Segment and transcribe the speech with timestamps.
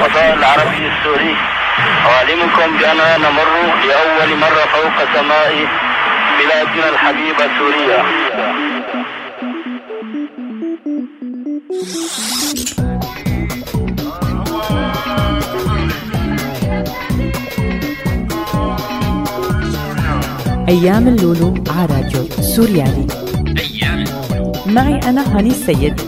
[0.00, 1.36] الفضاء العربي السوري.
[2.06, 3.48] أعلمكم بأننا نمر
[3.88, 5.52] لأول مرة فوق سماء
[6.38, 8.04] بلادنا الحبيبة سوريا.
[20.68, 23.06] أيام اللولو على راديو سوريالي.
[23.58, 24.52] أيام اللولو.
[24.66, 26.00] معي أنا هاني السيد.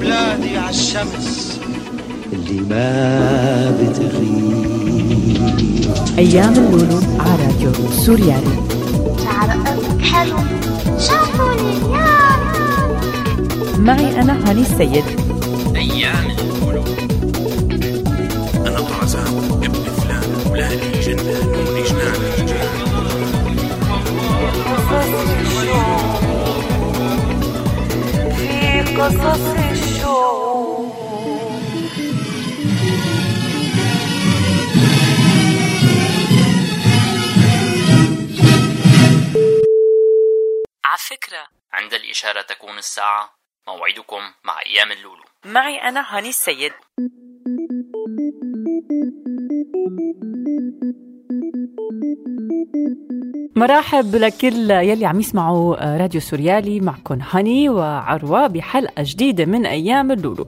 [0.00, 1.60] بلادي على الشمس
[2.32, 5.36] اللي ما بتغيب
[6.18, 8.56] أيام اللولو على راديو سوريالي.
[9.24, 9.50] شعر
[10.02, 10.36] حلو
[10.98, 13.00] شافوني اليوم
[13.78, 15.04] معي أنا هاني السيد.
[15.76, 16.84] أيام اللولو
[28.96, 30.96] قصص الشوق
[40.84, 43.34] على فكرة عند الإشارة تكون الساعة
[43.66, 45.24] موعدكم مع أيام اللولو.
[45.44, 46.72] معي أنا هاني السيد.
[53.56, 56.80] مرحب لكل يلي عم يسمعوا راديو سوريالي.
[56.80, 60.46] معكم هاني وعروة بحلقة جديدة من أيام اللولو.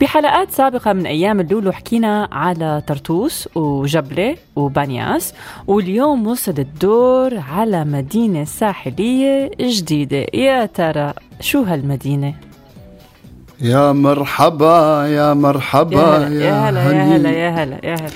[0.00, 5.34] بحلقات سابقة من أيام اللولو حكينا على طرطوس وجبلة وبانياس
[5.66, 10.26] واليوم وصل الدور على مدينة ساحلية جديدة.
[10.34, 12.34] يا ترى شو هالمدينة؟
[13.60, 17.16] يا مرحبا يا مرحبا يا هلا يا هلا يا.
[17.16, 18.10] هلا يا هلا يا هلا.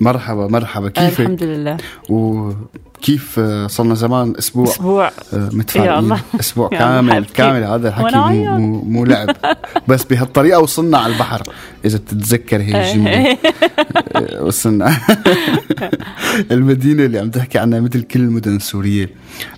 [0.00, 0.88] مرحبا مرحبا.
[0.88, 1.76] كيفك؟ الحمد لله.
[2.10, 2.89] وكيف
[3.38, 5.10] آه، صرنا زمان أسبوع أسبوع.
[5.34, 6.18] آه، متفائلين.
[6.40, 7.24] أسبوع كامل.
[7.24, 7.64] كامل.
[7.64, 8.58] هذا الحكي مو.
[8.58, 9.36] مو, مو لعب.
[9.88, 11.42] بس بهالطريقة وصلنا على البحر.
[11.84, 13.10] إذا بتتذكر هي الجمله
[14.16, 14.96] آه، وصلنا.
[16.50, 19.10] المدينة اللي عم تحكي عنها مثل كل المدن السورية.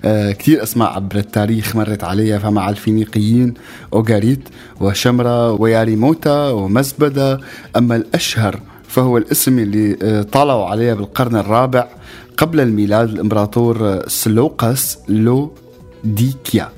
[0.04, 2.38] كثير أسماء عبر التاريخ مرت عليها.
[2.38, 3.54] فمع الفينيقيين
[3.92, 4.48] أوغاريت
[4.80, 7.40] وشمرة وياريموتا ومزبدة.
[7.76, 11.88] أما الأشهر فهو الاسم اللي طلعوا عليه بالقرن الرابع
[12.36, 16.68] قبل الميلاد الإمبراطور سلوقس لوديكيا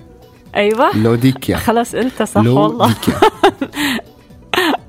[0.56, 0.96] أيوه.
[0.96, 2.94] لوديكيا خلاص قلت صح والله.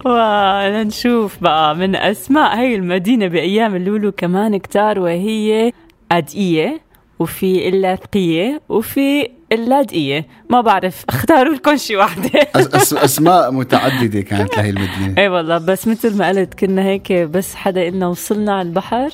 [0.06, 5.72] ونشوف بقى من أسماء هي المدينة بأيام اللولو كمان كتار وهي
[6.12, 6.82] ادقيه
[7.20, 14.70] وفي اللاذقيه وفي اللاذقيه ما بعرف اختاروا لكم شي وحده أس أسماء متعددة كانت لهي
[14.70, 15.14] المدينة.
[15.18, 19.10] إي والله بس مثل ما قلت كنا هيك بس حدا قلنا وصلنا على البحر.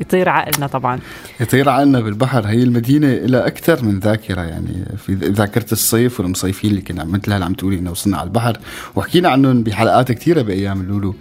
[0.00, 1.00] يطير عقلنا طبعا.
[1.40, 2.46] يطير عنا بالبحر.
[2.46, 4.84] هي المدينة إلى أكثر من ذاكرة يعني.
[5.06, 8.58] في ذاكرة الصيف والمصيفين اللي كنا مثل هلا عم تقولي إنه وصلنا على البحر.
[8.96, 11.14] وحكينا عنهم بحلقات كثيرة بأيام اللولو.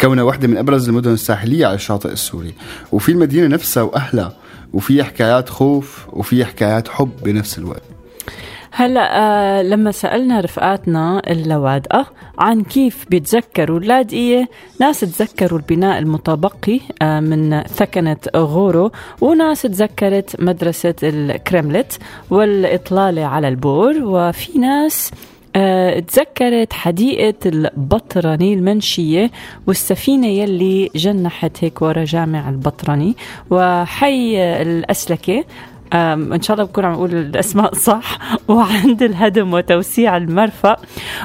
[0.00, 2.54] كونها واحدة من أبرز المدن الساحلية على الشاطئ السوري.
[2.92, 4.32] وفي المدينة نفسها وأهلها.
[4.72, 7.95] وفي حكايات خوف وفي حكايات حب بنفس الوقت.
[8.78, 12.06] هلا آه لما سألنا رفقاتنا اللوادقة
[12.38, 14.48] عن كيف بيتذكروا اللاذقيه
[14.80, 21.98] ناس تذكروا البناء المتبقي آه من ثكنة غورو وناس تذكرت مدرسة الكرملت
[22.30, 25.10] والإطلالة على البور وفي ناس
[25.58, 29.30] آه، تذكرت حديقة البطرني المنشية
[29.66, 33.14] والسفينة يلي جنحت هيك ورا جامع البطرني.
[33.50, 35.44] وحي الأسلكة
[35.92, 38.18] إن شاء الله بكون عم أقول الأسماء صح.
[38.48, 40.76] وعند الهدم وتوسيع المرفأ.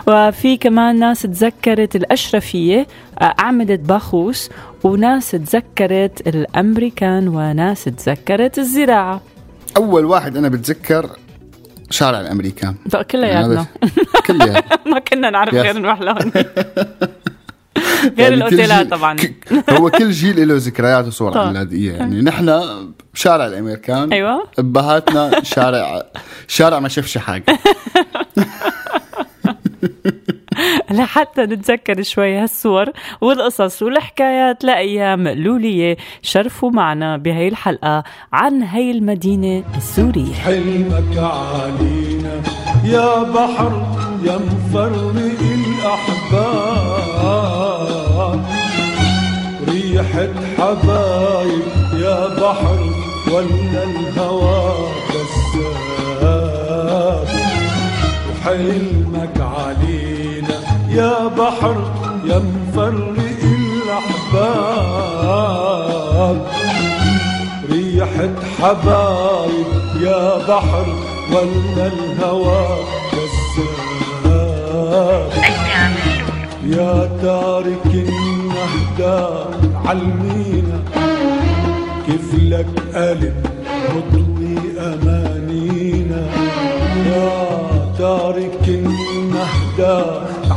[0.08, 2.88] وفي كمان ناس تذكرت الأشرفية
[3.22, 4.50] اعمده باخوس.
[4.84, 9.22] وناس تذكرت الأمريكان وناس تذكرت الزراعة.
[9.78, 11.10] أول واحد أنا بتذكر
[11.90, 12.76] شارع الأمريكان.
[12.86, 13.66] بقى كلياتنا
[14.28, 15.54] كلها ما كنا نعرف.
[15.54, 16.32] غير نروح لهون.
[18.02, 19.18] غير يعني الأوتيلات طبعا.
[19.70, 21.48] هو كل جيل له ذكريات وصور طبعاً.
[21.48, 22.50] ميلاديه يعني نحن
[23.14, 24.14] بشارع الأمريكان.
[24.14, 24.44] أيوة.
[24.60, 26.04] ابهاتنا شارع
[26.48, 27.44] شارع ما شافش حاجة.
[30.92, 32.86] لحتى نتذكر شوي هالصور
[33.22, 35.98] والقصص والحكايات لأيام لولية.
[36.22, 38.04] شرفوا معنا بهي الحلقة
[38.34, 40.34] عن هي المدينة السورية.
[40.34, 42.42] حلمك علينا
[42.86, 45.16] يا بحر يا مفرق
[46.72, 48.46] الأحباب.
[49.68, 51.62] ريحة حبايب
[51.94, 52.91] يا بحر
[53.34, 54.74] ولا الهوى
[55.54, 57.28] كذاب
[58.30, 60.56] وحلمك علينا
[60.90, 61.76] يا بحر
[62.26, 63.42] يا مفرق
[65.12, 66.48] الأحباب.
[67.72, 68.30] ريحة
[68.62, 69.66] حبايب
[70.02, 70.86] يا بحر
[71.32, 72.66] ولا الهوى
[73.12, 73.32] كذاب
[76.66, 79.28] يا تارك النهدى
[79.86, 80.80] علمينا
[82.34, 83.36] لك قلب
[83.88, 86.24] تطوي أمانينا.
[87.08, 87.34] يا
[87.98, 90.00] تارك النهدى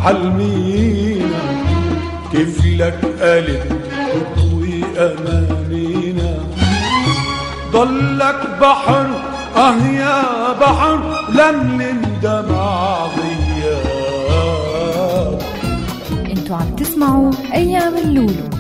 [0.05, 1.43] علمينا.
[2.33, 3.65] كيف لك قلب
[4.15, 6.33] تطوي أمانينا.
[7.73, 9.07] ضلك بحر
[9.57, 10.23] أه يا
[10.61, 10.99] بحر
[11.29, 14.15] لم دمع غياب
[16.31, 18.54] أنتوا عم تسمعوا أيام اللولو.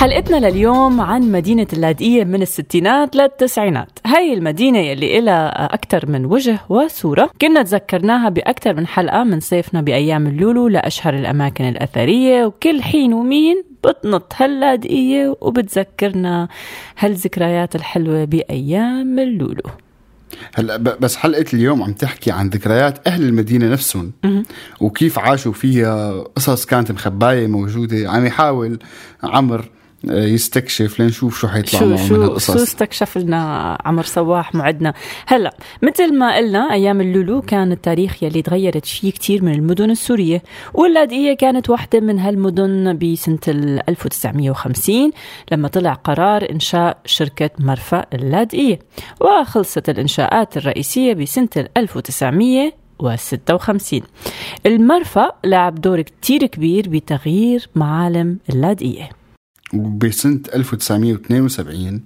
[0.00, 3.98] حلقتنا لليوم عن مدينة اللاذقية من الستينات للتسعينات.
[4.06, 7.30] هاي المدينة يلي إلها أكثر من وجه وصورة.
[7.40, 13.64] كنا تذكرناها بأكثر من حلقة من صيفنا بأيام اللولو لأشهر الأماكن الأثرية وكل حين ومين
[13.84, 16.48] بتنط هاللاذقية وبتذكرنا
[16.98, 19.62] هالذكريات الحلوة بأيام اللولو.
[20.54, 24.12] هلا بس حلقة اليوم عم تحكي عن ذكريات أهل المدينة نفسهم
[24.80, 26.24] وكيف عاشوا فيها.
[26.36, 28.78] قصص كانت مخباية موجودة عم يحاول
[29.22, 29.64] عمر
[30.04, 34.94] يستكشف لنشوف شو حيطلع شو معه من شو القصص شو استكشف لنا عمر صواح معدنا.
[35.26, 40.42] هلا مثل ما قلنا أيام اللولو كان التاريخ يلي تغيرت فيه كتير من المدن السورية
[40.74, 45.10] واللاذقيه كانت واحدة من هالمدن بسنة ال 1950
[45.52, 48.78] لما طلع قرار إنشاء شركة مرفأ اللاذقيه
[49.20, 54.00] وخلصت الإنشاءات الرئيسية بسنة ال 1956
[54.66, 59.19] المرفأ لعب دور كتير كبير بتغيير معالم اللاذقيه
[59.74, 62.00] وبسنة 1972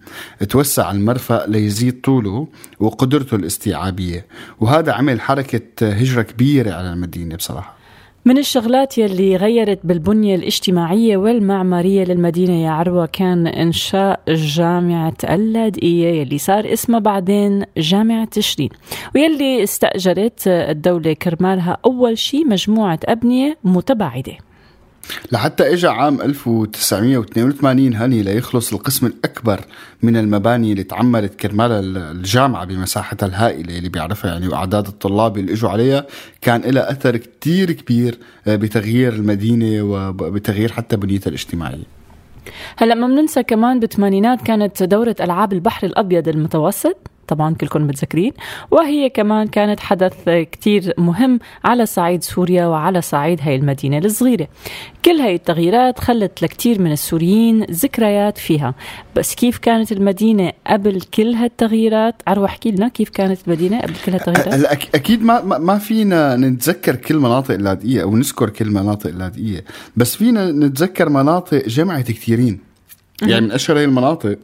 [0.48, 2.48] توسع المرفأ ليزيد طوله
[2.80, 4.26] وقدرته الاستيعابية.
[4.60, 7.84] وهذا عمل حركة هجرة كبيرة على المدينة بصراحة.
[8.26, 16.38] من الشغلات يلي غيرت بالبنية الاجتماعية والمعمارية للمدينة يا عروة كان إنشاء جامعة اللاذقية يلي
[16.38, 18.68] صار اسمها بعدين جامعة تشرين.
[19.14, 24.36] ويلي استأجرت الدولة كرمالها أول شي مجموعة أبنية متباعدة.
[25.32, 29.60] لحتى اجى عام 1982 هني ليخلص القسم الأكبر
[30.02, 35.70] من المباني اللي تعمرت كرمال الجامعة بمساحتها الهائلة اللي بيعرفها يعني واعداد الطلاب اللي إجوا
[35.70, 36.06] عليها.
[36.40, 41.84] كان لها أثر كتير كبير آه، بتغيير المدينة وبتغيير حتى بنيتها الاجتماعية.
[42.76, 47.13] هلا ما بننسى كمان بالثمانينات كانت دورة ألعاب البحر الأبيض المتوسط.
[47.28, 48.32] طبعا كلكم متذكرين.
[48.70, 54.48] وهي كمان كانت حدث كتير مهم على صعيد سوريا وعلى صعيد هاي المدينة الصغيرة.
[55.04, 58.74] كل هاي التغييرات خلت لكتير من السوريين ذكريات فيها.
[59.16, 64.12] بس كيف كانت المدينة قبل كل هالتغييرات؟ عروا احكي لنا كيف كانت المدينة قبل كل
[64.12, 64.54] هالتغييرات.
[64.54, 69.64] هلا أك- أكيد ما ما- فينا نتذكر كل مناطق اللاذقية أو نذكر كل مناطق اللاذقية.
[69.96, 72.58] بس فينا نتذكر مناطق جمعت كثيرين
[73.22, 74.38] يعني من أشهر هي المناطق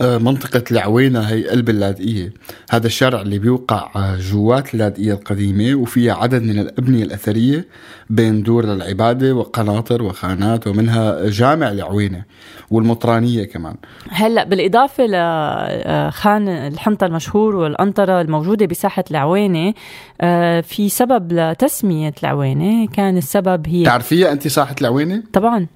[0.00, 2.32] منطقة العوينة هي قلب اللاذقية
[2.70, 7.66] هذا الشارع اللي بيوقع آه، جوات اللاذقية القديمة وفيها عدد من الأبنية الأثرية
[8.10, 12.22] بين دور للعبادة وقناطر وخانات ومنها جامع العوينة
[12.70, 13.76] والمطرانية كمان.
[14.10, 19.74] هلأ بالإضافة لخان الحنطة المشهور والقنطره الموجودة بساحة العوينة
[20.20, 22.86] آه، في سبب لتسمية العوينة.
[22.86, 25.66] كان السبب هي تعرفيها أنت ساحة العوينة؟ طبعا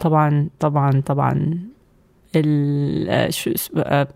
[0.00, 1.58] طبعا طبعا طبعا.
[2.36, 4.08] ال آه،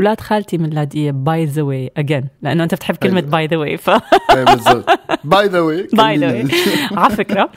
[0.00, 3.76] آه، خالتي من لاذقيه by the way again لأنه أنت بتحب كلمة by the way
[3.76, 5.00] ف إيه بالضبط.
[5.24, 6.48] by the way by the way
[6.92, 7.50] على فكرة.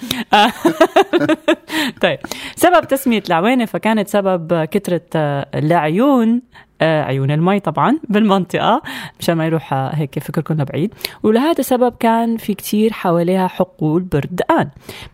[2.01, 2.19] طيب.
[2.55, 6.41] سبب تسمية العوينه فكانت سبب كثرة آه، العيون
[6.83, 8.81] عيون المي طبعا بالمنطقة
[9.19, 14.69] مشان ما يروح آه، هيك فكركم لبعيد ولهذا السبب كان في كتير حواليها حقول بردقان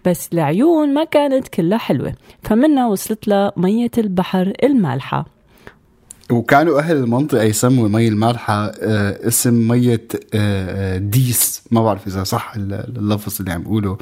[0.06, 5.26] بس العيون ما كانت كلها حلوة فمنها وصلت لها مية البحر المالحة.
[6.32, 11.64] وكانوا أهل المنطقة يسموا مي المالحة آه، اسم مية آه، آه، ديس.
[11.72, 13.98] ما بعرف إذا صح ال- اللفظ اللي عم بقوله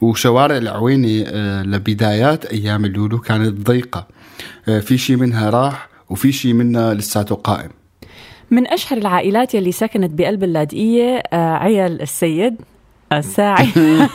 [0.00, 4.06] وشوارع العوينة آه، لبدايات أيام اللولو كانت ضيقة.
[4.68, 7.70] آه، في شيء منها راح وفي شيء منها لساته قائم.
[8.50, 12.56] من أشهر العائلات يلي سكنت بقلب اللاذقية آه، عيال السيد
[13.12, 13.68] الساعي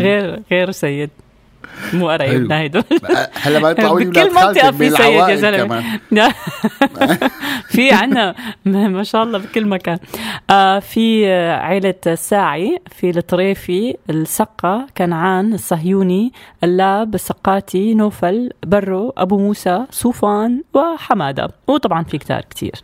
[0.00, 1.10] غير غير سيد.
[1.92, 2.84] مو قرايبنا هيدول
[3.42, 6.32] هلا ما يطلعوا لي بكل خالتك في سيد يا لا.
[7.74, 8.34] في عنا
[8.64, 9.98] ما شاء الله بكل مكان.
[10.50, 16.32] آه في آه، عيلة ساعي في الطريفي السقة كنعان الصهيوني
[16.64, 21.48] اللاب السقاتي نوفل برو أبو موسى صوفان وحمادة.
[21.66, 22.74] وطبعا في كتار كتير.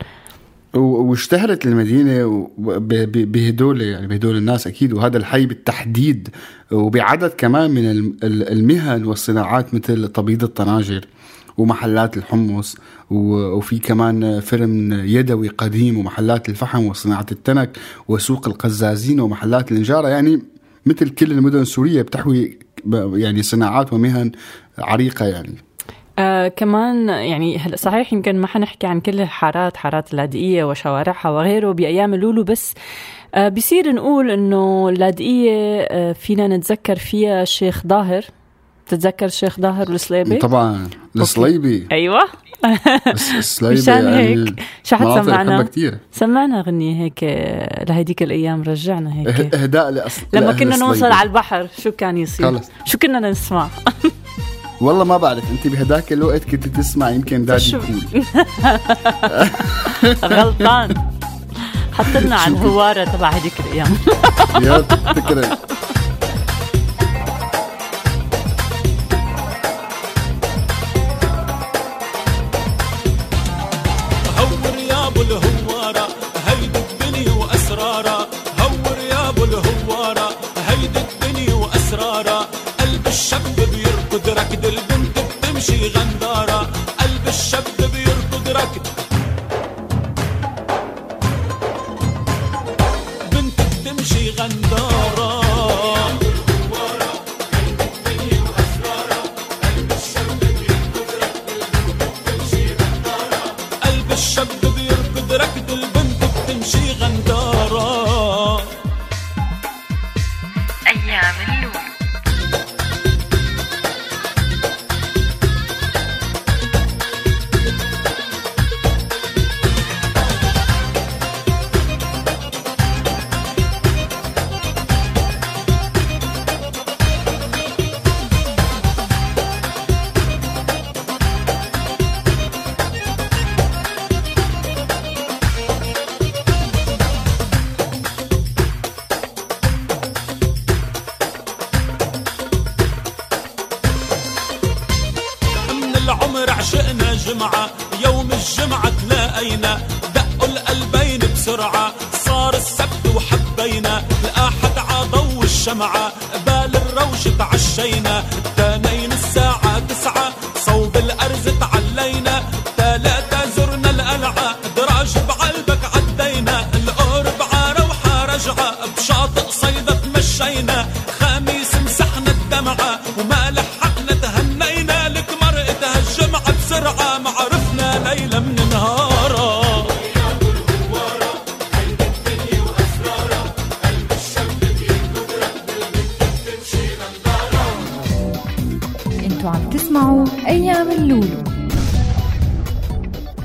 [0.76, 6.28] واشتهرت المدينة بهدول يعني بهدول الناس أكيد وهذا الحي بالتحديد.
[6.72, 11.04] وبعدد كمان من الم- ال- المهن والصناعات مثل تبييض الطناجر
[11.58, 12.76] ومحلات الحمص
[13.10, 17.76] وفي كمان فرن يدوي قديم ومحلات الفحم وصناعة التنك
[18.08, 20.42] وسوق القزازين ومحلات النجارة يعني
[20.86, 22.58] مثل كل المدن السورية بتحوي
[23.14, 24.32] يعني صناعات ومهن
[24.78, 25.54] عريقة يعني.
[26.18, 31.72] آه كمان يعني هلا صحيح يمكن ما حنحكي عن كل الحارات حارات اللاذقية وشوارعها وغيره
[31.72, 32.74] بأيام اللولو بس
[33.34, 38.24] آه بصير نقول إنه اللاذقية آه فينا نتذكر فيها الشيخ ظاهر
[38.86, 42.20] بتتذكر الشيخ ظاهر الصليبي؟ طبعا الصليبي أيوه
[43.38, 49.54] الصليبي مشان يعني هيك شو؟ بحبها كتير سمعنا غنية هيك آه، لهديك الأيام رجعنا هيك
[49.54, 51.12] إهداء لأصل لما كنا نوصل.
[51.12, 52.70] على البحر شو كان يصير؟ خلص.
[52.84, 53.68] شو كنا نسمع؟
[54.80, 58.24] والله ما بعرف انت بهداك الوقت كنت تسمع يمكن دادي كول
[60.24, 60.94] غلطان.
[61.92, 63.96] حط لنا على الهوارة تبع هديك الأيام.
[64.62, 64.80] يا
[65.12, 65.56] تكرم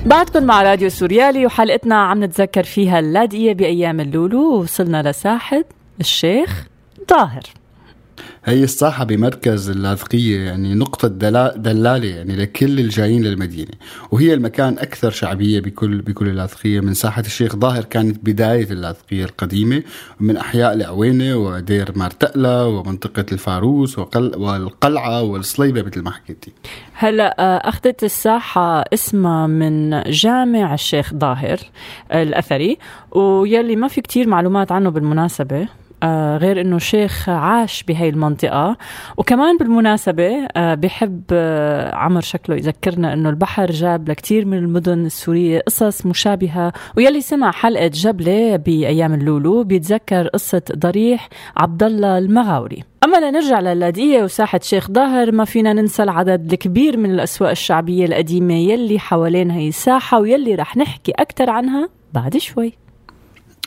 [0.10, 4.54] بعدكم مع راديو سوريالي وحلقتنا عم نتذكر فيها اللاذقية بأيام اللولو.
[4.56, 5.64] ووصلنا لساحة
[6.00, 6.68] الشيخ
[7.10, 7.44] ظاهر
[8.46, 13.72] هي الساحة بمركز اللاذقية يعني نقطة دلا- دلالة يعني لكل الجايين للمدينة
[14.12, 16.80] وهي المكان أكثر شعبية بكل بكل اللاذقية.
[16.80, 19.84] من ساحة الشيخ ظاهر كانت بداية اللاذقية القديمة
[20.20, 26.52] من أحياء العوينة ودير مارتقلة ومنطقة الفاروس وقل والقلعة والصليبة مثل ما حكيتي.
[26.94, 31.58] هلا آه، أخذت الساحة اسمها من جامع الشيخ ظاهر
[32.12, 32.78] آه، الأثري
[33.12, 35.68] ويلي ما في كتير معلومات عنه بالمناسبة.
[36.04, 38.78] آه، غير إنه شيخ عاش بهي المنطقة.
[39.18, 45.60] وكمان بالمناسبة آه، بحب آه، عمر شكله يذكرنا إنه البحر جاب لكتير من المدن السورية
[45.60, 46.74] قصص مشابهة.
[46.98, 52.84] ويلي سمع حلقة جبلة بأيام اللولو بيتذكر قصة ضريح عبد الله المغاوري.
[53.04, 58.54] أما لنرجع لللاذقية وساحة شيخ ظاهر ما فينا ننسى العدد الكبير من الأسواق الشعبية القديمة
[58.54, 62.74] يلي حوالين هي الساحة ويلي رح نحكي أكثر عنها بعد شوي.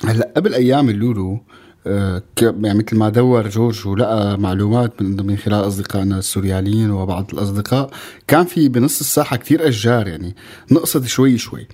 [0.05, 1.41] هلأ قبل أيام اللولو
[1.87, 7.91] يعني مثل ما دور جورج ولقى معلومات من من خلال أصدقائنا السورياليين وبعض الأصدقاء
[8.29, 10.35] كان في بنص الساحة كتير أشجار يعني
[10.71, 11.67] نقصت شوي شوي.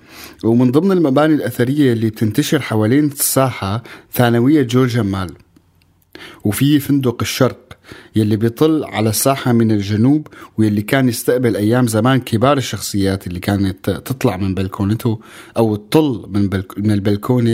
[0.43, 5.29] ومن ضمن المباني الأثرية اللي بتنتشر حوالين الساحة ثانوية جورج جمال
[6.43, 7.57] وفي فندق الشرق
[8.15, 13.89] يلي بيطل على ساحة من الجنوب واللي كان يستقبل أيام زمان كبار الشخصيات اللي كانت
[13.89, 15.19] تطلع من بلكونته
[15.57, 17.51] أو تطل من, بلك من البلكونة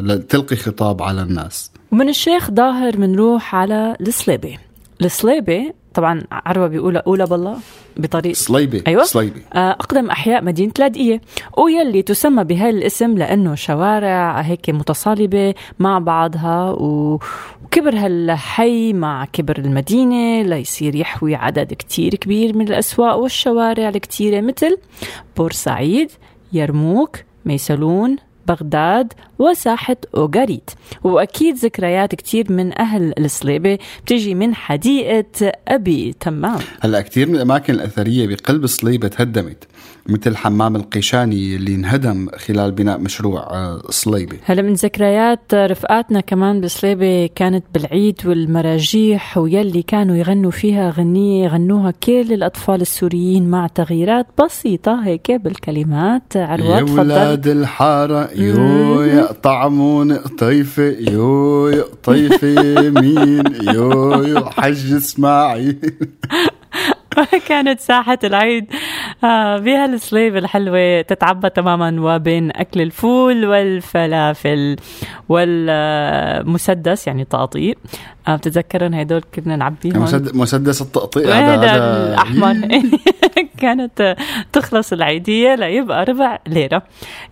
[0.00, 1.70] لتلقي خطاب على الناس.
[1.92, 4.58] ومن الشيخ ظاهر بنروح على الصليبة
[5.04, 7.56] الصليبة طبعا عروة بيقولها أولى بالله
[7.96, 9.04] بطريق صليبة أيوة.
[9.04, 11.20] صليبة آه، أقدم أحياء مدينة لاذقية
[11.58, 20.42] ويلي تسمى بهذا الاسم لأنه شوارع هيك متصالبة مع بعضها وكبر هالحي مع كبر المدينة
[20.42, 24.78] ليصير يحوي عدد كتير كبير من الأسواق والشوارع الكتيرة مثل
[25.36, 26.10] بورسعيد
[26.52, 28.16] يرموك ميسلون
[28.50, 30.70] بغداد وساحة أوغاريت
[31.04, 36.58] وأكيد ذكريات كتير من أهل الصليبة بتجي من حديقة أبي تمام.
[36.80, 39.64] هلا كثير من الأماكن الأثرية بقلب صليبه تهدمت.
[40.08, 46.60] مثل حمام القيشاني اللي انهدم خلال بناء مشروع آه، صليبه هلا من ذكريات رفقاتنا كمان
[46.60, 54.26] بصليبة كانت بالعيد والمراجيح ويلي كانوا يغنوا فيها غنية غنوها كل الأطفال السوريين مع تغييرات
[54.44, 56.36] بسيطة هيك بالكلمات.
[56.36, 65.78] عروة يا ولاد الحارة يو يا طعمون قطيفة يو يا قطيفة مين؟ يو حج إسماعيل.
[67.48, 68.66] كانت ساحة العيد.
[69.24, 74.76] آه، بها الصليب الحلوة تتعبى تماما وبين أكل الفول والفلافل
[75.28, 77.74] والمسدس يعني تقطيع.
[78.28, 81.76] آه، بتتذكرن هدول كنا نعبيهم؟ مسد- مسدس التقطيع هذا
[82.08, 82.56] الأحمر.
[83.60, 84.16] كانت
[84.52, 86.82] تخلص العيدية ليبقى ربع ليرة.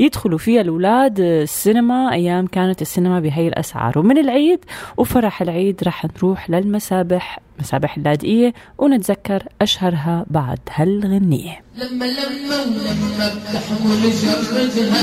[0.01, 3.99] يدخلوا فيها الأولاد السينما أيام كانت السينما بهي الأسعار.
[3.99, 4.65] ومن العيد
[4.97, 7.39] وفرح العيد رح نروح للمسابح.
[7.61, 15.03] مسابح اللاذقية ونتذكر أشهرها بعد هالغنية لما لما ولما بتحمل جرتها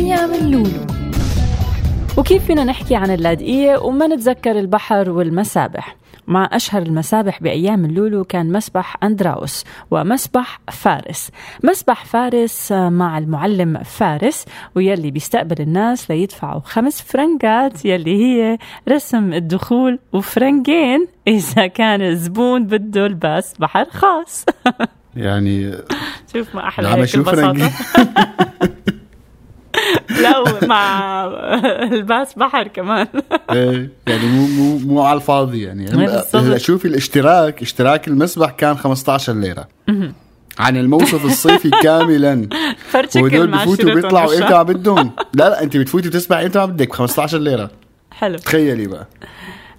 [0.00, 0.86] أيام اللولو.
[2.18, 8.52] وكيف فينا نحكي عن اللاذقية وما نتذكر البحر والمسابح؟ مع أشهر المسابح بأيام اللولو كان
[8.52, 11.30] مسبح أندراوس ومسبح فارس.
[11.64, 18.58] مسبح فارس آه، مع المعلم فارس ويلي بيستقبل الناس ليدفعوا خمس فرنكات يلي هي
[18.88, 24.46] رسم الدخول وفرنكين إذا كان الزبون بده الباس بحر خاص.
[25.16, 25.72] يعني
[26.32, 27.70] شوف ما أحلى هيك البساطة.
[30.22, 31.24] لا مع
[31.82, 33.06] الباس بحر كمان.
[33.50, 35.84] إيه، يعني مو مو مو على الفاضي يعني.
[35.84, 36.36] بالضبط.
[36.36, 37.62] هلا شوفي الاشتراك.
[37.62, 39.68] اشتراك المسبح كان 15 ليرة.
[40.58, 42.48] عن الموسف الصيفي كاملا.
[43.14, 44.34] مع بفوتوا بيطلعوا.
[44.34, 45.10] إمتى ما بدهم.
[45.34, 47.70] لا لا أنت بتفوتي بتسمعي إمتى ما بدك ب 15 ليرة.
[48.10, 48.38] حلو.
[48.38, 49.06] تخيلي بقى.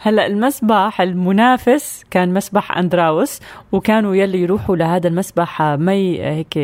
[0.04, 3.40] هلا المسبح المنافس كان مسبح أندراوس
[3.72, 6.56] وكانوا يلي يروحوا لهذا المسبح مي هيك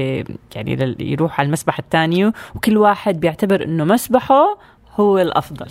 [0.55, 4.57] يعني يروحوا على المسبح الثاني وكل واحد بيعتبر إنه مسبحه
[4.95, 5.67] هو الأفضل.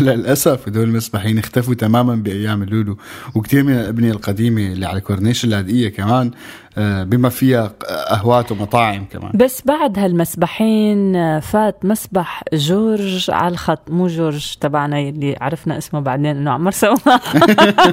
[0.00, 2.96] للأسف هدول المسبحين اختفوا تماما بأيام اللولو
[3.34, 6.34] وكثير من الأبنية القديمة اللي على كورنيش اللاذقيه كمان آه،
[6.78, 7.72] بما فيها
[8.10, 9.32] قهوات ومطاعم كمان.
[9.34, 16.00] بس بعد هالمسبحين آه، فات مسبح جورج على الخط مو جورج تبعنا اللي عرفنا اسمه
[16.00, 16.96] بعدين إنه عمر سوا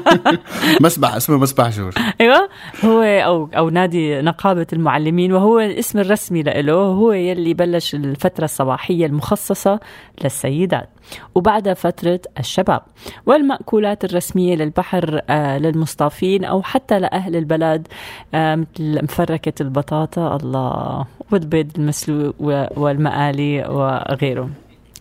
[0.82, 1.94] مسبح اسمه مسبح جورج.
[2.22, 2.50] أيوه
[2.86, 9.06] هو أو أو نادي نقابة المعلمين وهو الاسم الرسمي له هو يلي بلش الفترة الصباحية
[9.06, 9.80] المخصصة
[10.24, 10.90] للسيدات.
[11.36, 12.82] وبعدها فترة الشباب
[13.26, 17.88] والمأكولات الرسمية للبحر آه للمصطافين أو حتى لأهل البلد
[18.34, 22.36] آه مثل مفركة البطاطا الله والبيض المسلوق
[22.78, 24.50] والمقالي وغيره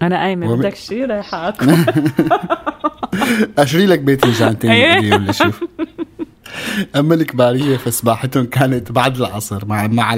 [0.03, 1.67] أنا قايمة وم- بدك شيء رايحة أكل.
[3.59, 4.27] أشري لك بيت.
[4.27, 5.65] بدي ولا شوف
[6.97, 10.15] اما الكباريه فسباحتهم كانت بعد العصر مع مع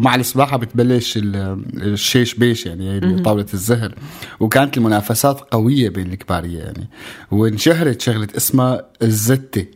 [0.00, 3.18] مع السباحه بتبلش ال- الشيش بيش يعني هي.
[3.22, 3.94] طاولة الزهر.
[4.40, 6.88] وكانت المنافسات قوية بين الكباريه يعني.
[7.30, 9.66] وانشهرت شغلة اسمها الزتة.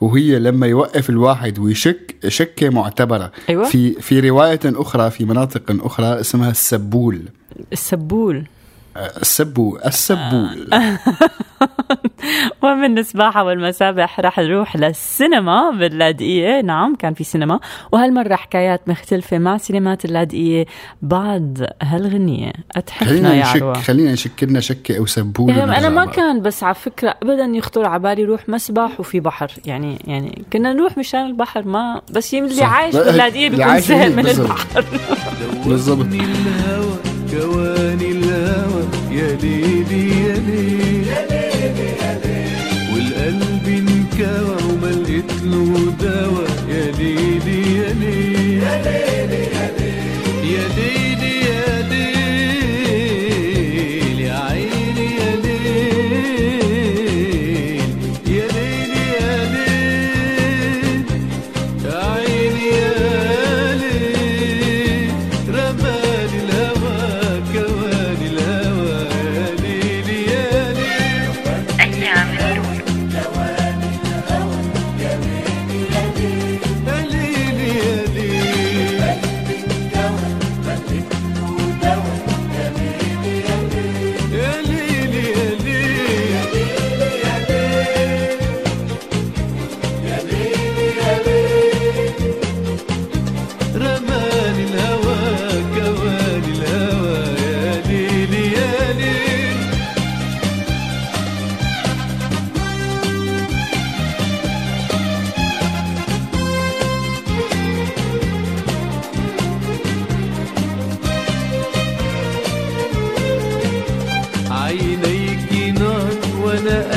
[0.00, 3.32] وهي لما يوقف الواحد ويشك شكة معتبرة.
[3.48, 3.64] أيوة.
[3.68, 7.22] في في رواية أخرى في مناطق أخرى اسمها السبول.
[7.72, 8.46] السبول.
[8.96, 10.68] السبو السبول
[12.62, 17.60] ومن السباحة والمسابح رح نروح للسينما باللاذقية نعم كان في سينما.
[17.92, 20.66] وهالمرة حكايات مختلفة مع سينمات اللاذقية
[21.02, 23.74] بعد هالغنية أتحفنا يا عروة.
[23.74, 26.14] خلينا نشك لنا شكة أو سبول يعني أنا ما بقى.
[26.14, 29.50] كان بس على فكرة ابدا يخطر على بالي روح مسبح وفي بحر.
[29.66, 32.62] يعني يعني كنا نروح مشان البحر ما بس يم- اللي.
[32.64, 34.26] عايش لا، باللاذقيه اللي بيكون هنيك من.
[34.26, 34.84] البحر.
[35.66, 36.06] بالضبط.
[39.16, 41.12] يا ليلي يا ليلي
[42.92, 49.25] والقلب انكوى وما لقيت له دوا يا ليلي يا ليلي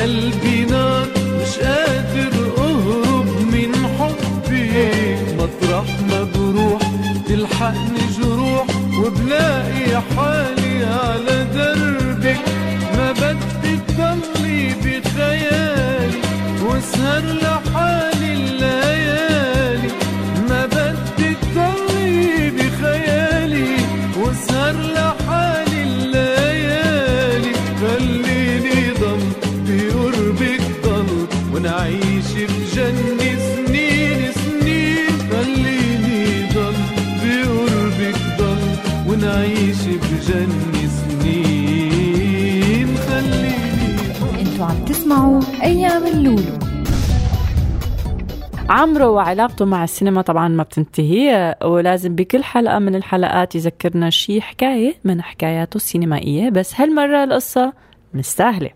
[0.00, 1.06] قلبي نار
[1.40, 4.70] مش قادر أهرب من حبي.
[5.38, 6.82] مطرح ما بروح
[7.28, 8.66] تلحقني جروح
[8.98, 12.40] وبلاقي حالي على دربك.
[12.96, 16.20] ما بدي تضلي بخيالي
[16.64, 17.59] واسهر لحالي
[45.70, 46.58] أيام اللولو.
[48.68, 54.94] عمرو وعلاقته مع السينما طبعا ما بتنتهي ولازم بكل حلقة من الحلقات يذكرنا شي حكاية
[55.04, 56.50] من حكاياته السينمائية.
[56.50, 57.72] بس هالمرة القصة
[58.14, 58.70] مستاهلة.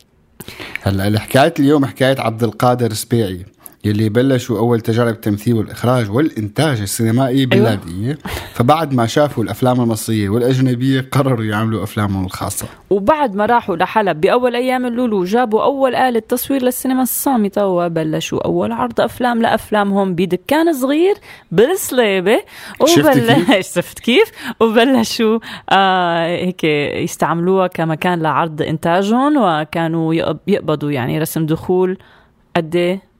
[0.83, 3.45] هلا حكايه اليوم حكاية عبد القادر سبيعي.
[3.85, 8.19] يلي بلشوا أول تجارب التمثيل والإخراج والإنتاج السينمائي باللاذقيه
[8.55, 12.67] فبعد ما شافوا الأفلام المصرية والأجنبية قرروا يعملوا أفلامهم الخاصة.
[12.91, 18.73] وبعد ما راحوا لحلب بأول أيام اللولو جابوا أول آلة تصوير للسينما الصامتة وبلشوا أول
[18.73, 21.15] عرض أفلام لأفلامهم بدكان صغير
[21.53, 22.41] بالصليبة.
[22.87, 25.39] شفت كيف؟ شفت كيف؟ وبلشوا
[25.71, 26.65] آه هيك
[27.05, 31.99] يستعملوها كمكان لعرض إنتاجهم وكانوا يقب- يقبضوا يعني رسم دخول
[32.57, 33.14] قد إيه؟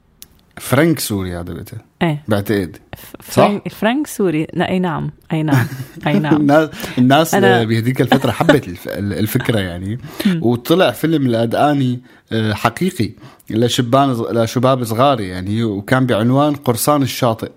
[0.57, 1.63] فرنك سوري هذا
[2.01, 2.23] إيه.
[2.27, 2.77] بعتقد.
[3.21, 4.47] فرانك فرانك سوري.
[4.53, 5.11] لا أي نعم.
[5.31, 5.67] أي نعم.
[6.07, 6.69] أي نعم.
[6.97, 9.99] الناس أنا- بهذيك الفترة حبت الف- الفكرة يعني.
[10.41, 13.11] وطلع فيلم الأداني آه، حقيقي
[13.49, 17.51] لشبان لشباب صغار يعني وكان بعنوان قرصان الشاطئ.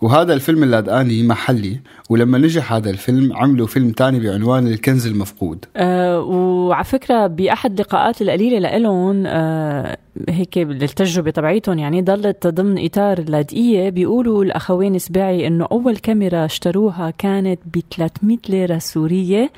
[0.00, 5.64] وهذا الفيلم اللاداني محلي ولما نجح هذا الفيلم عملوا فيلم تاني بعنوان الكنز المفقود.
[5.76, 9.96] آه وعلى فكرة بأحد اللقاءات القليلة لإلهم آه
[10.28, 17.10] هيك للتجربة تبعيتهم يعني ضلت ضمن إطار اللاذقية بيقولوا الأخوين سباعي إنه أول كاميرا اشتروها
[17.18, 19.50] كانت ب 300 ليرة سورية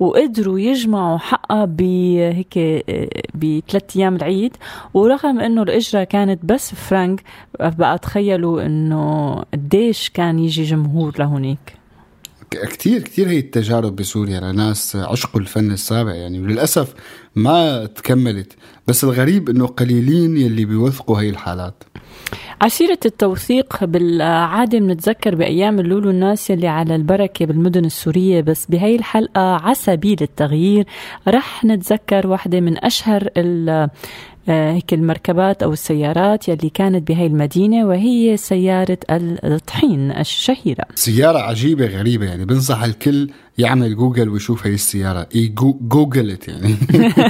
[0.00, 2.58] وقدروا يجمعوا حقها بهيك
[3.34, 4.56] بثلاث أيام العيد.
[4.94, 7.22] ورغم إنه الإجرة كانت بس فرانك
[7.60, 11.75] بقى تخيلوا إنه قديش كان يجي جمهور لهونيك.
[12.50, 14.40] ك- كتير كتير هي التجارب بسوريا.
[14.40, 16.94] لناس عشقوا الفن السابع يعني وللأسف
[17.36, 18.52] ما تكملت.
[18.86, 21.84] بس الغريب إنه قليلين يلي بيوثقوا هي الحالات.
[22.62, 28.40] عسيرة التوثيق بالعادة بنتذكر بأيام اللولو الناس يلي على البركة بالمدن السورية.
[28.40, 30.86] بس بهاي الحلقة على سبيل التغيير
[31.28, 33.28] رح نتذكر واحدة من أشهر
[34.48, 40.84] هيك المركبات أو السيارات يلي كانت بهاي المدينة وهي سيارة الطحين الشهيرة.
[40.94, 45.28] سيارة عجيبة غريبة يعني بنصح الكل يعمل جوجل ويشوف هي السيارة.
[45.34, 46.74] اي جو جوجلت يعني.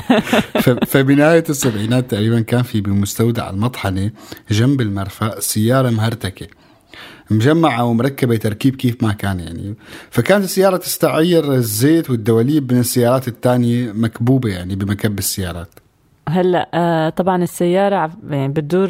[0.87, 4.11] فبنهاية السبعينات تقريبا كان في بمستودع المطحنة
[4.50, 6.46] جنب المرفأ سيارة مهرتكة.
[7.31, 9.74] مجمعة ومركبة تركيب كيف ما كان يعني.
[10.11, 15.68] فكانت السيارة تستعير الزيت والدواليب من السيارات الثانية مكبوبة يعني بمكب السيارات.
[16.28, 18.88] هلا آه طبعا السيارة يعني بتدور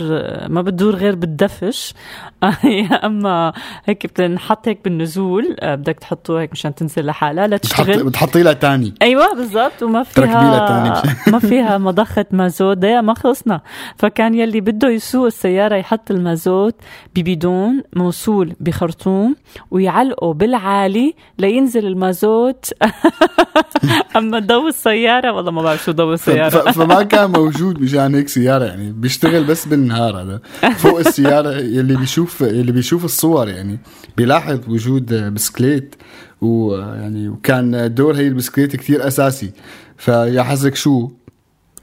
[0.48, 1.94] ما بتدور غير بالدفش.
[2.42, 3.52] آه، يا أما
[3.84, 8.04] هيك بتنحط هيك بالنزول آه بدك تحطه هيك مشان تنزل لحالها لا بتحط تشتغل.
[8.04, 12.76] بتحطي لها تاني أيوه بالضبط وما فيها ما فيها مضخة مازوت.
[12.78, 13.60] ده ما خلصنا.
[13.96, 16.74] فكان يلي بده يسوق السيارة يحط المازوت
[17.16, 19.36] ببيدون موصول بخرطوم
[19.70, 22.70] ويعلقه بالعالي لينزل المازوت.
[24.16, 26.48] أما ضو السيارة والله ما بعرف شو ضو ف- السيارة.
[26.50, 30.40] ف- فما كان موجود مشان هيك سيارة يعني بيشتغل بس بالنهار هذا.
[30.76, 33.78] فوق السيارة يلي بيشوف يلي بيشوف الصور يعني
[34.16, 35.94] بيلاحظ وجود بسكليت
[36.40, 39.50] ويعني وكان دور هي البسكليت كتير أساسي.
[39.96, 41.10] فيا حظك شو؟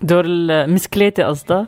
[0.01, 1.67] دور المسكليتة قصدها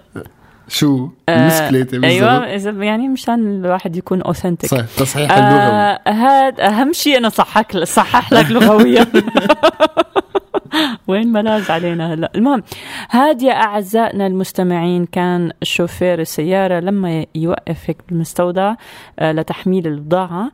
[0.67, 2.06] شو؟ آه، المسكليتة بالضبط.
[2.06, 7.30] أيوه إذا يعني مشان الواحد يكون authentic صح تصحيح اللغوي آه هاد أهم شيء إنه
[7.30, 9.06] صحك صحح لك لغويا.
[11.08, 12.63] وين ملاذ علينا هلأ؟ المهم
[13.12, 18.75] هاد يا أعزائنا المستمعين كان شوفير السيارة لما يوقف هيك بالمستودع
[19.19, 20.51] آه لتحميل البضاعة.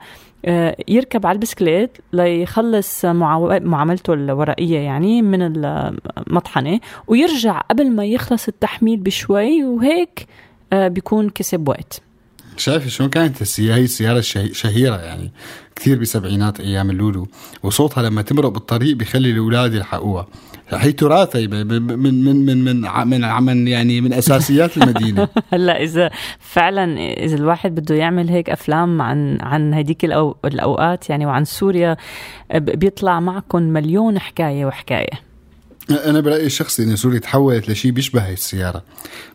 [0.88, 9.64] يركب على البسكليت ليخلص معاملته الورقية يعني من المطحنة ويرجع قبل ما يخلص التحميل بشوي
[9.64, 10.28] وهيك
[10.74, 12.02] آه، بيكون كسب وقت.
[12.58, 15.32] شايف شلون كانت السيارة هي السيارة الشه- شهيرة يعني؟
[15.76, 17.28] كثير بسبعينات أيام اللولو
[17.64, 20.28] وصوتها لما تمرق بالطريق بيخلي الأولاد يلحقوها.
[20.74, 25.28] هي تراث من من من من من من يعني من أساسيات المدينة.
[25.54, 30.06] هلأ إذا فعلا إذا الواحد بده يعمل هيك أفلام عن عن هديك
[30.46, 31.98] الأوقات يعني وعن سوريا
[32.56, 35.31] بيطلع معكم مليون حكاية وحكاية.
[35.96, 38.84] أنا برأيي الشخصي إن سوريا تحولت لشيء بيشبه هي السيارة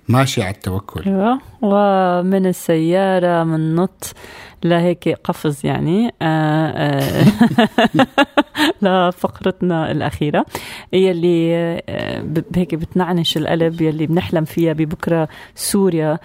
[0.08, 1.02] ماشي على التوكل.
[1.06, 1.40] أيوه.
[1.62, 4.14] ومن السيارة من نط.
[4.64, 6.06] لهيك قفز يعني.
[8.82, 10.44] لفقرتنا الأخيرة.
[10.92, 11.52] يلي
[12.56, 16.18] هيك بتنعنش القلب يلي بنحلم فيها ببكرة سوريا.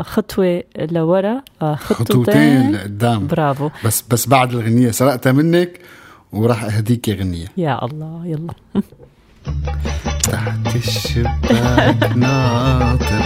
[0.00, 2.06] خطوة لورا خطوتين.
[2.06, 3.26] خطوتين لقدام.
[3.26, 3.70] برافو.
[3.84, 5.80] بس بس بعد الغنية سرقتها منك
[6.32, 7.46] وراح أهديك غنية.
[7.56, 8.54] يا الله يلا.
[10.32, 13.22] تحت الشباك ناطر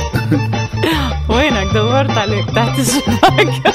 [1.29, 3.75] وينك دورت عليك تحت الشباك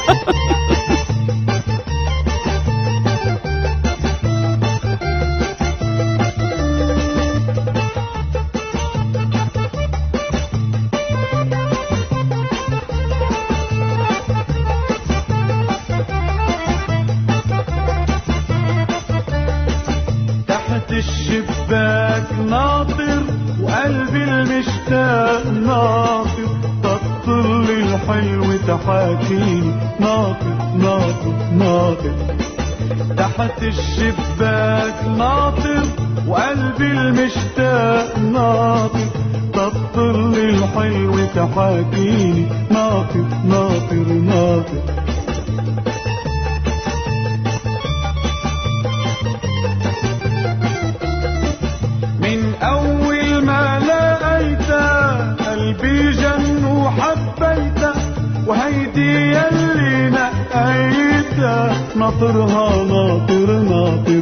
[58.84, 64.22] وهيدي يلي نقيتها ناطرها ناطر ناطر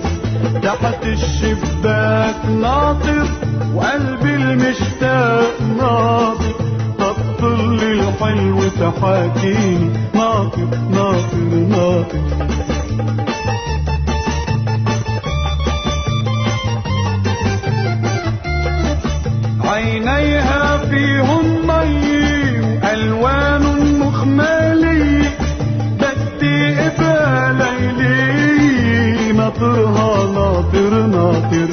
[0.63, 3.27] تحت الشباك ناطر
[3.75, 6.53] وقلبي المشتاق ناطر
[6.99, 11.37] تطل الحلو تحاكيني ناطر ناطر
[11.69, 12.21] ناطر
[19.63, 23.50] عينيها فيهم مي وألوان
[29.61, 31.67] ناطرها ناطر ناطر.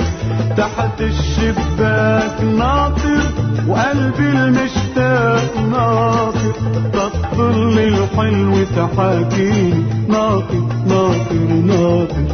[0.56, 3.22] تحت الشباك ناطر
[3.68, 6.52] وقلبي المشتاق ناطر.
[6.92, 12.26] تطل الحلو تحاكيني ناطر ناطر ناطر.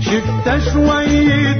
[0.00, 1.51] شفتها شوي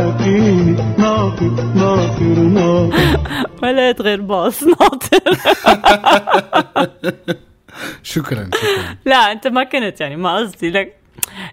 [0.00, 3.20] تحاكيني ناطر ناطر ناطر
[3.62, 5.20] ولا غير باص ناطر.
[8.02, 8.96] شكرا شكرا.
[9.06, 10.99] لا انت ما كنت يعني ما قصدي لك.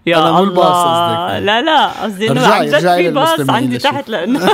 [0.06, 1.46] يا الله قصدك.
[1.46, 3.78] لا لا قصدي إنه ارجعي- عن جد ارجعي في باص عندي.
[3.78, 4.50] تحت لأنه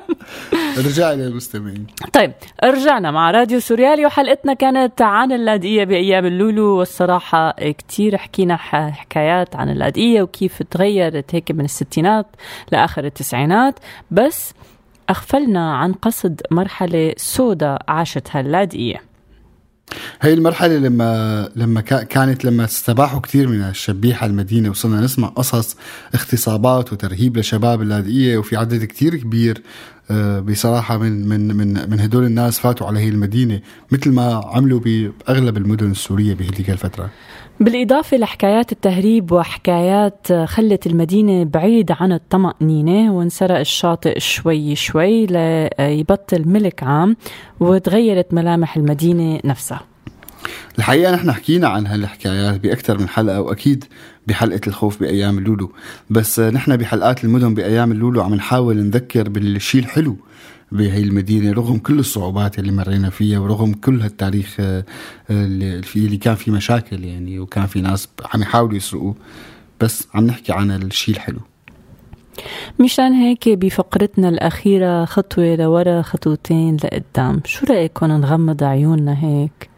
[0.86, 2.32] رجعي للمستمعين طيب
[2.64, 9.70] رجعنا مع راديو سوريالي وحلقتنا كانت عن اللاذقية بأيام اللولو والصراحة كتير حكينا حكايات عن
[9.70, 12.26] اللاذقية وكيف تغيرت هيك من الستينات
[12.72, 13.74] لآخر التسعينات
[14.10, 14.54] بس
[15.10, 19.00] أغفلنا عن قصد مرحلة سوداء عاشتها اللاذقية
[20.20, 25.76] هي المرحلة لما لما كا- كانت لما استباحوا كثير من الشبيحة المدينة وصرنا نسمع قصص
[26.14, 29.62] اغتصابات وترهيب لشباب اللاذقية وفي عدد كثير كبير.
[30.10, 33.60] آه، بصراحة من من من من هدول الناس فاتوا على هي المدينة
[33.92, 37.10] مثل ما عملوا بأغلب المدن السورية بهذيك الفترة.
[37.60, 46.82] بالإضافة لحكايات التهريب وحكايات خلت المدينة بعيد عن الطمأنينة وانسرق الشاطئ شوي شوي ليبطل ملك
[46.82, 47.16] عام
[47.60, 49.80] وتغيرت ملامح المدينة نفسها.
[50.78, 53.84] الحقيقة نحن حكينا عن هالحكايات بأكثر من حلقة وأكيد
[54.26, 55.72] بحلقة الخوف بأيام اللولو.
[56.10, 60.16] بس نحن بحلقات المدن بأيام اللولو عم نحاول نذكر بالشيء الحلو
[60.72, 64.84] بهي المدينة رغم كل الصعوبات اللي مرينا فيها ورغم كل هالتاريخ آه،
[65.30, 69.14] اللي اللي كان في مشاكل يعني وكان في ناس عم يحاولوا يسرقوا.
[69.80, 71.40] بس عم نحكي عن الشيء الحلو.
[72.80, 77.40] مشان هيك بفقرتنا الأخيرة خطوة لورا خطوتين لقدام.
[77.44, 79.70] شو رأيكم نغمض عيوننا هيك؟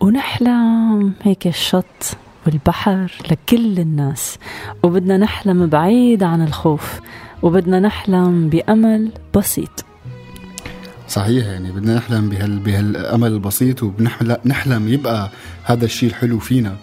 [0.00, 4.38] ونحلم هيك الشط والبحر لكل الناس.
[4.82, 7.00] وبدنا نحلم بعيد عن الخوف
[7.42, 9.84] وبدنا نحلم بأمل بسيط.
[11.08, 15.30] صحيح يعني بدنا نحلم بهال بهالأمل البسيط وبنحلم نحلم يبقى
[15.64, 16.76] هذا الشيء الحلو فينا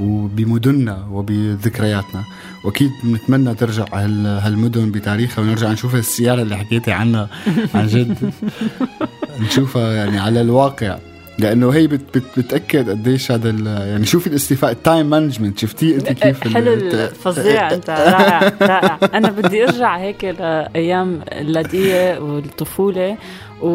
[0.00, 2.24] وبمدننا وبذكرياتنا.
[2.64, 7.28] وأكيد بنتمنى ترجع هال هالمدن بتاريخها ونرجع نشوف السيارة اللي حكيتي عنها
[7.74, 8.32] عن جد.
[9.46, 10.98] نشوفها يعني على الواقع.
[11.38, 13.50] لأنه هي بت بت بتأكد قديش هذا
[13.88, 17.90] يعني شوفي الاستيفاء ال time management شفتيه انت كيف حلو الفظيع أنت.
[17.90, 18.98] رائع رائع.
[19.14, 23.16] أنا بدي أرجع هيك لأيام اللاذقيه والطفولة
[23.62, 23.68] و...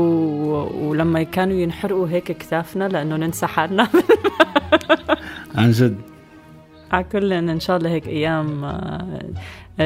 [0.89, 3.87] ولما كانوا ينحرقوا هيك كتافنا لأنه ننسى حالنا.
[5.55, 5.95] عن جد.
[6.91, 9.21] على كل إن شاء الله هيك أيام آه،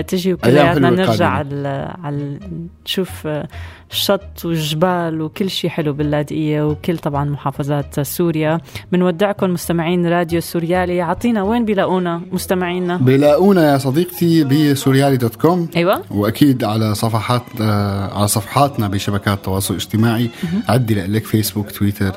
[0.02, 1.28] تجي وكلياتنا نرجع.
[1.28, 2.40] على على
[2.86, 3.48] نشوف آه،
[3.92, 8.58] الشط والجبال وكل شيء حلو باللاذقيه وكل طبعا محافظات سوريا.
[8.92, 11.02] بنودعكم مستمعين راديو سوريالي.
[11.02, 15.70] اعطينا وين بيلاقونا مستمعينا؟ بيلاقونا يا صديقتي بسوريالي dot com.
[15.76, 16.02] أيوه.
[16.12, 20.30] وأكيد على صفحات آه على صفحاتنا بشبكات التواصل الاجتماعي.
[20.70, 22.12] عدي لك Facebook Twitter.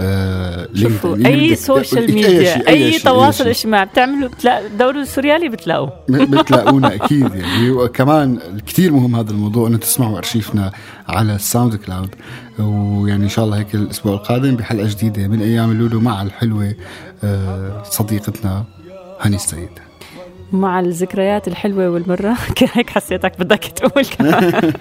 [0.00, 3.48] آه شوفوا أي social أي ميديا أي, شيء- تواصل.
[3.48, 5.88] اجتماعي بتعملوا بتلاقوا دوروا السوريالي بتلاقوا.
[6.08, 7.70] بتلاقونا أكيد يعني.
[7.70, 10.72] وكمان كثير مهم هذا الموضوع إنه تسمعوا أرشيفنا
[11.08, 12.14] على الساوند كلاود.
[12.58, 16.74] ويعني إن شاء الله هيك الأسبوع القادم بحلقة جديدة من أيام اللولو مع الحلوة
[17.24, 18.64] آه صديقتنا
[19.20, 19.68] هاني السيد.
[20.52, 22.36] مع الذكريات الحلوة والمرة.
[22.74, 24.04] هيك حسيتك بدك تقول.
[24.18, 24.72] كمان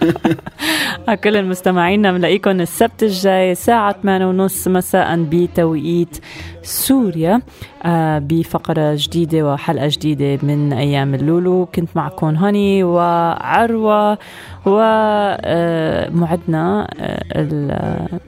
[1.24, 6.18] كل المستمعين بنلاقيكم السبت الجاي الساعة 8 ونص مساء بتوقيت
[6.64, 7.42] سوريا.
[7.84, 11.66] آه، بفقرة جديدة وحلقة جديدة من أيام اللولو.
[11.76, 14.18] كنت معكم هاني وعروة
[14.66, 16.08] ومعدنا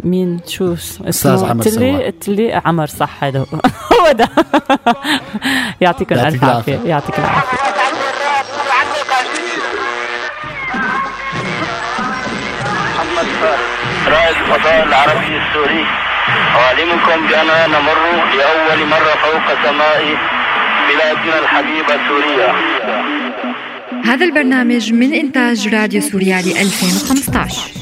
[0.03, 1.07] مين؟ شو اسمه.
[2.07, 3.45] التلي عمر صح هذا
[4.11, 4.27] ابدا
[5.81, 6.79] يعطيكم الف عافية.
[6.85, 7.57] يعطيك العافية.
[14.07, 15.85] رائد الفضاء العربي السوري.
[16.55, 17.97] أعلمكم بأننا نمر
[18.37, 20.17] لأول مرة فوق سماء
[20.87, 22.53] بلادنا الحبيبة سوريا.
[24.05, 27.80] هذا البرنامج من إنتاج راديو سوريا لـ 2015